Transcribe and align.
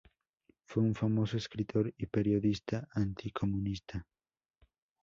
Fue 0.65 0.81
un 0.81 0.95
famoso 0.95 1.37
escritor 1.37 1.93
y 1.95 2.07
periodista 2.07 2.87
anticomunista. 2.91 4.07